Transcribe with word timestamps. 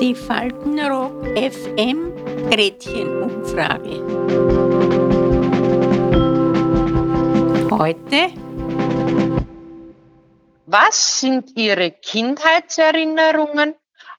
Die 0.00 0.14
Faltenrock 0.14 1.26
FM 1.36 2.14
Gretchenumfrage. 2.48 4.00
Heute. 7.70 8.32
Was 10.64 11.20
sind 11.20 11.50
Ihre 11.58 11.90
Kindheitserinnerungen 11.90 13.74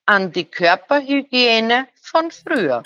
an 0.05 0.31
die 0.31 0.45
Körperhygiene 0.45 1.87
von 2.03 2.29
früher? 2.29 2.83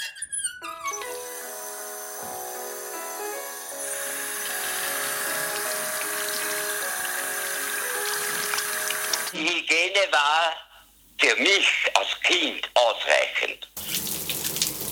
Die 9.36 9.41
Hygiene 9.41 10.13
war 10.13 10.54
für 11.19 11.36
mich 11.41 11.91
als 11.93 12.21
Kind 12.21 12.71
ausreichend. 12.73 13.69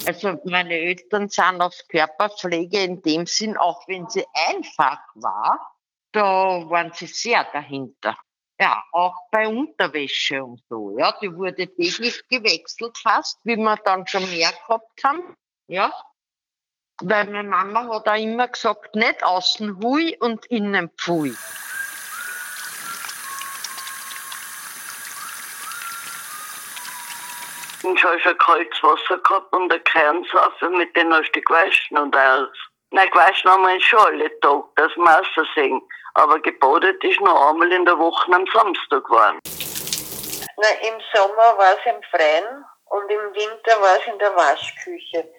Also 0.05 0.37
meine 0.43 0.73
Eltern 0.73 1.29
sind 1.29 1.61
auf 1.61 1.73
Körperpflege 1.87 2.83
in 2.83 3.01
dem 3.01 3.25
Sinn, 3.25 3.55
auch 3.55 3.87
wenn 3.87 4.09
sie 4.09 4.25
einfach 4.49 4.99
war, 5.15 5.77
da 6.11 6.23
waren 6.69 6.91
sie 6.93 7.05
sehr 7.07 7.45
dahinter. 7.53 8.17
Ja, 8.59 8.83
auch 8.91 9.15
bei 9.31 9.47
Unterwäsche 9.47 10.43
und 10.43 10.61
so. 10.67 10.97
Ja, 10.97 11.17
die 11.21 11.33
wurde 11.33 11.67
täglich 11.67 12.27
gewechselt 12.27 12.97
fast, 12.97 13.39
wie 13.45 13.55
wir 13.55 13.77
dann 13.77 14.05
schon 14.07 14.29
mehr 14.29 14.51
gehabt 14.51 15.03
haben. 15.05 15.37
Ja, 15.67 15.93
weil 17.01 17.29
meine 17.29 17.47
Mama 17.47 17.87
hat 17.95 18.09
auch 18.09 18.15
immer 18.15 18.49
gesagt, 18.49 18.93
nicht 18.95 19.23
außen 19.23 19.81
hui 19.81 20.17
und 20.19 20.45
innen 20.47 20.89
pfui. 20.97 21.33
Ich 27.85 28.03
habe 28.03 28.17
schon 28.21 28.37
kaltes 28.37 28.81
Wasser 28.81 29.17
gehabt 29.17 29.51
und 29.51 29.69
eine 29.71 29.81
Kernsaufe, 29.81 30.69
mit 30.69 30.95
denen 30.95 31.13
hast 31.13 31.31
du 31.33 31.41
gewaschen 31.41 31.97
und 31.97 32.15
alles. 32.15 32.57
Nein, 32.91 33.09
gewaschen 33.11 33.51
haben 33.51 33.63
wir 33.63 33.81
schon 33.81 33.99
alle 33.99 34.39
Tage, 34.39 34.63
dass 34.75 34.95
wir 34.95 35.19
auch 35.19 35.53
sehen. 35.53 35.81
Aber 36.13 36.39
gebadet 36.39 37.03
ist 37.03 37.19
noch 37.19 37.49
einmal 37.49 37.69
in 37.73 37.83
der 37.83 37.99
Woche 37.99 38.31
am 38.31 38.45
Samstag 38.53 39.03
geworden. 39.03 39.39
Na, 40.55 40.67
im 40.87 41.01
Sommer 41.13 41.57
war 41.57 41.73
es 41.73 41.93
im 41.93 42.01
Freien 42.03 42.65
und 42.85 43.11
im 43.11 43.33
Winter 43.33 43.81
war 43.81 43.97
es 43.97 44.07
in 44.07 44.17
der 44.17 44.33
Waschküche. 44.33 45.29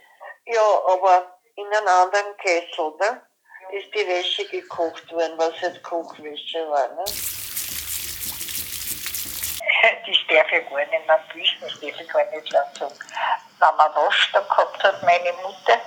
Ja, 0.44 0.80
aber 0.86 1.38
in 1.56 1.66
einem 1.66 1.86
anderen 1.86 2.36
Kessel, 2.36 2.92
ne? 3.00 3.22
Ist 3.70 3.94
die 3.94 4.06
Wäsche 4.06 4.44
gekocht 4.48 5.10
worden, 5.10 5.32
was 5.38 5.58
jetzt 5.62 5.82
Kochwäsche 5.82 6.68
war, 6.68 6.88
ne? 6.94 7.04
Das 10.34 10.42
darf 10.42 10.52
ich 10.52 10.68
gar 10.68 10.78
nicht 10.78 11.06
mehr 11.06 11.20
büßen, 11.32 11.60
das 11.60 11.80
darf 11.80 12.00
ich 12.00 12.08
gar 12.08 12.24
nicht 12.24 12.50
laut 12.50 12.78
sagen. 12.78 12.98
Wenn 13.58 13.76
man 13.76 13.94
Waschtag 13.94 14.48
gehabt 14.48 14.82
hat, 14.82 15.02
meine 15.02 15.32
Mutter, 15.34 15.78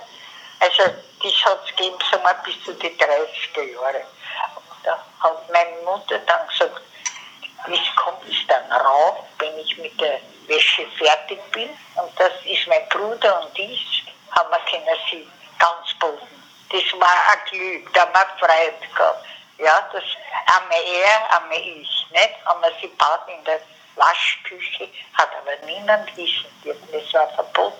also 0.60 0.82
das 1.22 1.44
hat 1.44 1.60
es 1.64 1.76
gegeben, 1.76 1.98
sagen 2.10 2.22
wir, 2.22 2.34
bis 2.44 2.64
zu 2.64 2.72
die 2.74 2.96
30er 2.96 3.62
Jahre. 3.72 4.04
Da 4.84 5.04
hat 5.20 5.50
meine 5.50 5.76
Mutter 5.84 6.18
dann 6.20 6.48
gesagt, 6.48 6.80
es 7.66 7.96
kommt 7.96 8.22
es 8.28 8.46
dann 8.46 8.72
rauf, 8.72 9.24
wenn 9.38 9.58
ich 9.58 9.76
mit 9.78 10.00
der 10.00 10.20
Wäsche 10.46 10.86
fertig 10.96 11.38
bin. 11.52 11.68
Und 11.96 12.18
das 12.18 12.32
ist 12.44 12.66
mein 12.68 12.88
Bruder 12.88 13.42
und 13.42 13.58
ich, 13.58 14.04
haben 14.30 14.50
wir 14.50 14.58
können 14.70 14.96
sie 15.10 15.28
ganz 15.58 15.94
boden. 15.98 16.44
Das 16.70 17.00
war 17.00 17.08
ein 17.32 17.50
Glück, 17.50 17.92
da 17.94 18.02
haben 18.02 18.12
wir 18.12 18.46
Freude 18.46 18.94
gehabt. 18.96 19.24
Ja, 19.58 19.88
das 19.92 20.04
einmal 20.54 20.82
er, 20.82 21.36
einmal 21.36 21.58
ich, 21.58 22.06
nicht? 22.10 22.44
Haben 22.44 22.62
wir 22.62 22.72
sie 22.80 22.86
baut 22.88 23.26
in 23.26 23.44
der 23.44 23.60
Waschküche, 23.98 24.88
hat 25.14 25.30
aber 25.40 25.66
niemand 25.66 26.16
wissen 26.16 26.46
dürfen, 26.64 26.88
das 26.92 27.12
war 27.14 27.28
verboten. 27.34 27.76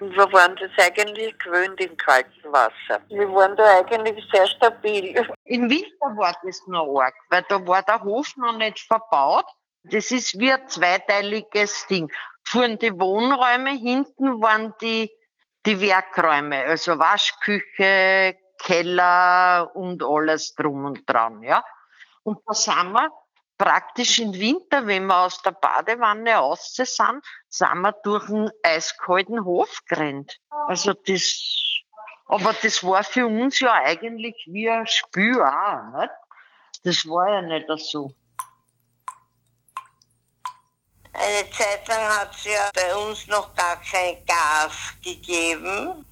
Wir 0.00 0.32
waren 0.32 0.54
das 0.56 0.70
eigentlich 0.78 1.36
gewöhnt 1.38 1.80
im 1.80 1.96
kalten 1.96 2.52
Wasser. 2.52 3.02
Wir 3.08 3.32
waren 3.32 3.56
da 3.56 3.78
eigentlich 3.78 4.24
sehr 4.30 4.46
stabil. 4.46 5.26
Im 5.44 5.68
Winter 5.68 6.16
war 6.16 6.36
das 6.44 6.64
noch 6.68 7.00
arg, 7.00 7.14
weil 7.30 7.44
da 7.48 7.66
war 7.66 7.82
der 7.82 8.00
Hof 8.02 8.36
noch 8.36 8.56
nicht 8.56 8.78
verbaut. 8.80 9.46
Das 9.82 10.10
ist 10.10 10.38
wie 10.38 10.52
ein 10.52 10.68
zweiteiliges 10.68 11.86
Ding. 11.88 12.12
Fuhren 12.44 12.78
die 12.78 12.92
Wohnräume, 12.92 13.70
hinten 13.70 14.40
waren 14.40 14.72
die, 14.80 15.10
die 15.66 15.80
Werkräume, 15.80 16.64
also 16.64 16.98
Waschküche, 16.98 18.36
Keller 18.58 19.70
und 19.74 20.02
alles 20.02 20.54
drum 20.54 20.84
und 20.84 21.08
dran, 21.08 21.42
ja. 21.42 21.64
Und 22.22 22.40
da 22.46 22.54
sind 22.54 22.92
wir 22.92 23.10
praktisch 23.56 24.20
im 24.20 24.32
Winter, 24.34 24.86
wenn 24.86 25.06
wir 25.06 25.16
aus 25.16 25.42
der 25.42 25.50
Badewanne 25.52 26.34
raus 26.34 26.74
sind, 26.74 27.22
sind 27.48 27.80
wir 27.80 27.92
durch 28.04 28.28
einen 28.28 28.50
eiskalten 28.62 29.44
Hof 29.44 29.80
gerannt. 29.86 30.38
Also 30.68 30.92
das, 30.92 31.42
aber 32.26 32.54
das 32.62 32.84
war 32.84 33.02
für 33.02 33.26
uns 33.26 33.58
ja 33.60 33.72
eigentlich 33.72 34.36
wie 34.46 34.70
ein 34.70 34.86
Spiel 34.86 35.42
auch? 35.42 36.06
Das 36.84 37.04
war 37.06 37.28
ja 37.28 37.42
nicht 37.42 37.68
so. 37.78 38.12
Eine 41.12 41.50
Zeit 41.50 41.88
lang 41.88 42.20
hat 42.20 42.32
es 42.32 42.44
ja 42.44 42.70
bei 42.72 42.94
uns 42.94 43.26
noch 43.26 43.52
gar 43.56 43.76
kein 43.82 44.24
Gas 44.24 44.94
gegeben. 45.02 46.06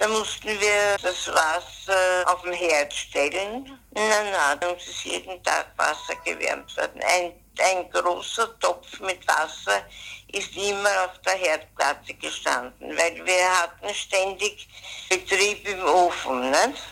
Da 0.00 0.08
mussten 0.08 0.48
wir 0.48 0.96
das 1.02 1.28
Wasser 1.28 2.24
auf 2.24 2.40
den 2.40 2.54
Herd 2.54 2.90
stellen. 2.90 3.78
Na, 3.90 4.22
na, 4.32 4.56
da 4.56 4.72
muss 4.72 5.04
jeden 5.04 5.42
Tag 5.42 5.66
Wasser 5.76 6.14
gewärmt 6.24 6.74
werden. 6.74 7.02
Ein, 7.02 7.34
ein 7.60 7.90
großer 7.90 8.58
Topf 8.60 8.98
mit 9.00 9.28
Wasser 9.28 9.84
ist 10.32 10.56
immer 10.56 11.04
auf 11.04 11.20
der 11.26 11.34
Herdplatte 11.34 12.14
gestanden, 12.14 12.96
weil 12.96 13.26
wir 13.26 13.62
hatten 13.62 13.94
ständig 13.94 14.66
Betrieb 15.10 15.68
im 15.68 15.84
Ofen, 15.84 16.50
nicht? 16.50 16.82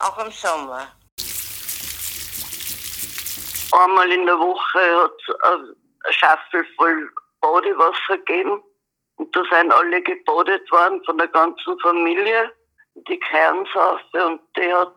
auch 0.00 0.18
im 0.26 0.32
Sommer. 0.32 0.88
Einmal 3.70 4.10
in 4.10 4.26
der 4.26 4.38
Woche 4.40 5.04
hat 5.04 5.12
es 5.28 5.44
eine 5.44 6.12
Schaffel 6.12 6.66
voll 6.76 7.10
Badewasser 7.40 8.18
gegeben. 8.18 8.60
Und 9.16 9.34
da 9.34 9.42
sind 9.50 9.72
alle 9.72 10.02
gebadet 10.02 10.70
worden 10.70 11.02
von 11.04 11.16
der 11.16 11.28
ganzen 11.28 11.78
Familie, 11.80 12.52
die 13.08 13.18
Kernsaufe. 13.18 14.26
Und 14.26 14.40
die 14.56 14.72
hat, 14.72 14.92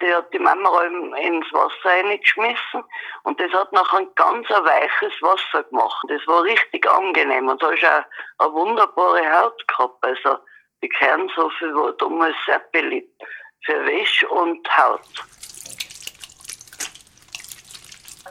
die 0.00 0.14
hat 0.14 0.32
die 0.32 0.38
Mama 0.38 0.82
ins 0.82 1.52
Wasser 1.52 1.90
reingeschmissen. 1.90 2.84
Und 3.24 3.40
das 3.40 3.52
hat 3.52 3.72
nachher 3.72 3.98
ein 3.98 4.14
ganz 4.14 4.50
ein 4.50 4.64
weiches 4.64 5.12
Wasser 5.20 5.62
gemacht. 5.64 6.04
Das 6.08 6.26
war 6.26 6.42
richtig 6.42 6.88
angenehm. 6.88 7.48
Und 7.48 7.62
da 7.62 7.70
du 7.70 7.76
auch 7.76 8.44
eine 8.44 8.52
wunderbare 8.52 9.40
Haut 9.40 9.68
gehabt. 9.68 10.04
Also 10.04 10.38
die 10.82 10.88
Kernsaufe 10.88 11.74
war 11.74 11.92
damals 11.92 12.36
sehr 12.46 12.60
beliebt 12.72 13.22
für 13.64 13.86
Wäsche 13.86 14.28
und 14.28 14.68
Haut. 14.76 15.00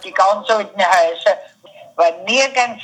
Die 0.04 0.14
ganz 0.14 0.50
alten 0.50 0.80
Häuser 0.80 1.38
war 1.96 2.12
nirgends 2.24 2.84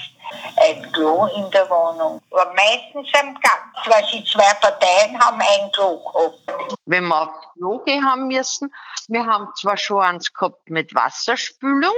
ein 0.58 0.92
Klo 0.92 1.26
in 1.36 1.50
der 1.52 1.70
Wohnung. 1.70 2.22
War 2.30 2.54
meistens 2.54 3.10
am 3.20 3.34
Gang, 3.40 3.76
weil 3.86 4.06
die 4.12 4.24
zwei 4.26 4.54
Parteien 4.56 5.20
haben 5.20 5.40
ein 5.40 5.72
Klo 5.72 5.98
gehabt. 6.00 6.76
Wenn 6.86 7.08
wir 7.08 7.22
aufs 7.22 7.48
Klo 7.54 7.80
gehen 7.80 8.06
haben 8.06 8.28
müssen, 8.28 8.74
wir 9.08 9.26
haben 9.26 9.50
zwar 9.56 9.78
schon 9.78 10.02
eins 10.02 10.34
gehabt 10.34 10.70
mit 10.70 10.94
Wasserspülung, 10.96 11.96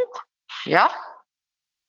ja, 0.65 0.89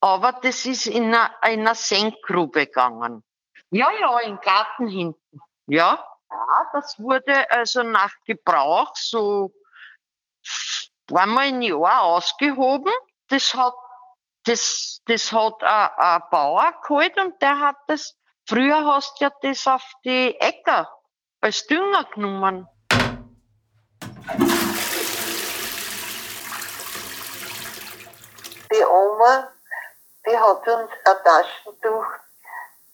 aber 0.00 0.32
das 0.32 0.64
ist 0.64 0.86
in 0.86 1.14
einer, 1.14 1.30
in 1.44 1.60
einer 1.60 1.74
Senkgrube 1.74 2.66
gegangen. 2.66 3.22
Ja, 3.70 3.90
ja, 4.00 4.20
im 4.20 4.40
Garten 4.40 4.88
hinten. 4.88 5.40
Ja, 5.66 6.04
ja, 6.30 6.66
das 6.72 6.98
wurde 6.98 7.50
also 7.50 7.82
nach 7.82 8.12
Gebrauch 8.24 8.92
so 8.94 9.52
einmal 11.12 11.48
im 11.48 11.62
Jahr 11.62 12.02
ausgehoben. 12.02 12.92
Das 13.28 13.54
hat, 13.54 13.74
das, 14.50 15.00
das 15.06 15.32
hat 15.32 15.62
ein, 15.62 15.90
ein 15.96 16.22
Bauer 16.30 16.74
geholt 16.82 17.16
und 17.18 17.40
der 17.40 17.58
hat 17.60 17.76
das, 17.86 18.16
früher 18.48 18.84
hast 18.84 19.20
du 19.20 19.24
ja 19.24 19.32
das 19.42 19.66
auf 19.66 19.82
die 20.04 20.34
Äcker 20.40 20.90
als 21.40 21.66
Dünger 21.68 22.04
genommen. 22.12 22.66
Die 28.72 28.84
Oma, 28.84 29.52
die 30.26 30.36
hat 30.36 30.66
uns 30.66 30.90
ein 31.04 31.16
Taschentuch 31.24 32.06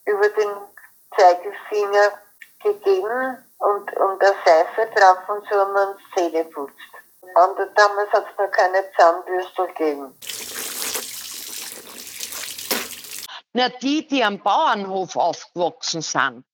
über 0.04 0.28
den 0.28 0.50
Zeigefinger 1.16 2.12
gegeben 2.62 3.44
und, 3.58 3.96
und 3.96 4.22
eine 4.22 4.34
Seife 4.44 4.90
drauf 4.94 5.28
und 5.28 5.48
so 5.48 5.58
haben 5.58 5.72
wir 5.72 5.88
uns 5.88 6.00
Zähne 6.14 6.44
putzt. 6.44 6.74
Und 7.22 7.58
damals 7.76 8.12
hat 8.12 8.26
es 8.30 8.38
noch 8.38 8.50
keine 8.50 8.84
Zahnbürstel 8.92 9.66
gegeben. 9.68 10.18
Na, 13.56 13.70
die, 13.70 14.06
die 14.06 14.22
am 14.22 14.38
Bauernhof 14.42 15.16
aufgewachsen 15.16 16.02
sind, 16.02 16.44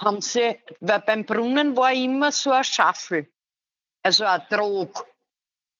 haben 0.00 0.22
sie, 0.22 0.58
weil 0.80 1.00
beim 1.00 1.26
Brunnen 1.26 1.76
war 1.76 1.92
immer 1.92 2.32
so 2.32 2.50
eine 2.50 2.64
Schaffel. 2.64 3.30
Also 4.02 4.24
ein 4.24 4.48
Trog. 4.48 5.06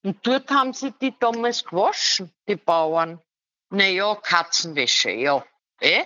Und 0.03 0.27
dort 0.27 0.51
haben 0.51 0.75
sie 0.75 0.93
die 1.01 1.19
damals 1.19 1.65
gewaschen, 1.65 2.35
die 2.47 2.57
Bauern. 2.57 3.19
Naja, 3.71 4.15
Katzenwäsche, 4.17 5.13
ja. 5.13 5.43
Eh? 5.81 6.05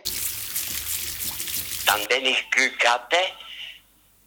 Dann, 1.87 2.01
wenn 2.09 2.25
ich 2.25 2.49
Glück 2.53 2.89
hatte, 2.89 3.19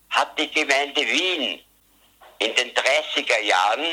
hat 0.10 0.38
die 0.38 0.52
Gemeinde 0.52 1.00
Wien 1.00 1.62
in 2.40 2.56
den 2.56 2.74
30er 2.74 3.40
Jahren 3.40 3.86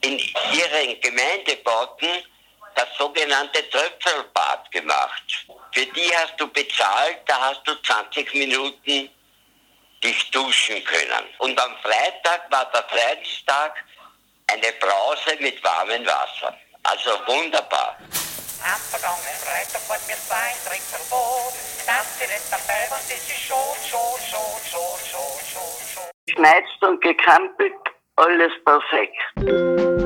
in 0.00 0.18
ihren 0.18 0.98
Gemeindebauten 1.02 2.24
das 2.76 2.88
sogenannte 2.96 3.68
Tröpfelbad 3.70 4.70
gemacht. 4.70 5.46
Für 5.72 5.86
die 5.86 6.14
hast 6.16 6.34
du 6.38 6.46
bezahlt, 6.48 7.18
da 7.26 7.40
hast 7.40 7.62
du 7.66 7.74
20 7.82 8.32
Minuten 8.34 9.10
dich 10.04 10.30
duschen 10.30 10.84
können. 10.84 11.26
Und 11.38 11.58
am 11.58 11.74
Freitag 11.82 12.50
war 12.50 12.70
der 12.70 12.84
Freitag 12.84 13.84
eine 14.48 14.72
Brause 14.78 15.36
mit 15.40 15.62
warmem 15.64 16.06
Wasser. 16.06 16.54
Also 16.84 17.10
wunderbar. 17.26 17.96
Am 18.62 18.80
vergangenen 18.90 19.36
Freitag 19.42 19.88
waren 19.88 20.00
wir 20.06 20.16
zwei, 20.16 20.52
Tröpfelbad. 20.64 21.54
Das 21.86 22.18
direkt 22.18 22.50
dabei 22.50 22.90
war, 22.90 22.98
das 22.98 23.10
ist 23.10 23.30
schon, 23.30 23.56
schon, 23.88 24.20
schon, 24.20 24.60
schon, 24.70 24.98
schon, 25.10 25.38
schon, 25.50 25.72
schon. 25.94 26.10
Geschneizt 26.26 26.82
und 26.82 27.00
gekrampelt, 27.00 27.74
alles 28.16 28.52
perfekt. 28.64 30.05